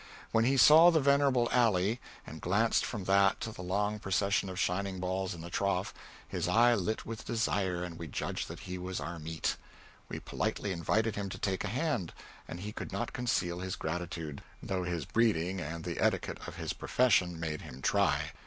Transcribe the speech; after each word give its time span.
When 0.31 0.45
he 0.45 0.57
saw 0.57 0.89
the 0.89 0.99
venerable 0.99 1.47
alley, 1.51 1.99
and 2.25 2.41
glanced 2.41 2.83
from 2.83 3.03
that 3.03 3.39
to 3.41 3.51
the 3.51 3.61
long 3.61 3.99
procession 3.99 4.49
of 4.49 4.59
shining 4.59 4.99
balls 4.99 5.35
in 5.35 5.41
the 5.41 5.51
trough, 5.51 5.93
his 6.27 6.47
eye 6.47 6.73
lit 6.73 7.05
with 7.05 7.23
desire, 7.25 7.83
and 7.83 7.99
we 7.99 8.07
judged 8.07 8.47
that 8.47 8.61
he 8.61 8.79
was 8.79 8.99
our 8.99 9.19
meat. 9.19 9.57
We 10.09 10.19
politely 10.19 10.71
invited 10.71 11.15
him 11.15 11.29
to 11.29 11.37
take 11.37 11.63
a 11.63 11.67
hand, 11.67 12.13
and 12.47 12.61
he 12.61 12.71
could 12.73 12.91
not 12.91 13.13
conceal 13.13 13.59
his 13.59 13.75
gratitude; 13.75 14.41
though 14.63 14.85
his 14.85 15.05
breeding, 15.05 15.59
and 15.61 15.83
the 15.83 16.01
etiquette 16.03 16.39
of 16.47 16.55
his 16.55 16.73
profession, 16.73 17.39
made 17.39 17.61
him 17.61 17.79
try. 17.79 18.31